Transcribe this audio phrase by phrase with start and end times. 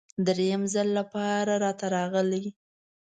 [0.25, 2.43] دریم ځل لپاره راته راغی.